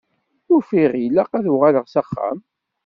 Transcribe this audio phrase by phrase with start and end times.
[0.55, 2.37] Ufiɣ ilaq ad uɣaleɣ s axxam.